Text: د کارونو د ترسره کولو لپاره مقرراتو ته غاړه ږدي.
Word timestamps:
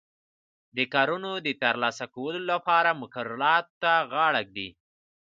د 0.75 0.79
کارونو 0.93 1.31
د 1.45 1.47
ترسره 1.63 2.05
کولو 2.15 2.41
لپاره 2.51 2.97
مقرراتو 3.01 3.73
ته 3.81 3.91
غاړه 4.11 4.41
ږدي. 4.47 4.69